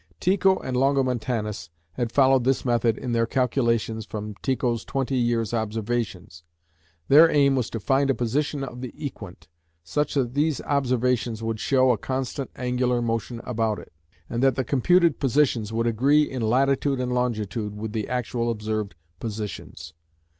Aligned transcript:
Tycho 0.19 0.57
and 0.57 0.75
Longomontanus 0.75 1.69
had 1.93 2.11
followed 2.11 2.43
this 2.43 2.65
method 2.65 2.97
in 2.97 3.11
their 3.11 3.27
calculations 3.27 4.03
from 4.03 4.33
Tycho's 4.41 4.83
twenty 4.83 5.15
years' 5.15 5.53
observations. 5.53 6.41
Their 7.07 7.29
aim 7.29 7.55
was 7.55 7.69
to 7.69 7.79
find 7.79 8.09
a 8.09 8.15
position 8.15 8.63
of 8.63 8.81
the 8.81 8.91
"equant," 8.95 9.47
such 9.83 10.15
that 10.15 10.33
these 10.33 10.59
observations 10.61 11.43
would 11.43 11.59
show 11.59 11.91
a 11.91 11.99
constant 11.99 12.49
angular 12.55 12.99
motion 12.99 13.41
about 13.43 13.77
it; 13.77 13.93
and 14.27 14.41
that 14.41 14.55
the 14.55 14.63
computed 14.63 15.19
positions 15.19 15.71
would 15.71 15.85
agree 15.85 16.23
in 16.23 16.41
latitude 16.41 16.99
and 16.99 17.13
longitude 17.13 17.77
with 17.77 17.91
the 17.93 18.09
actual 18.09 18.49
observed 18.49 18.95
positions. 19.19 19.93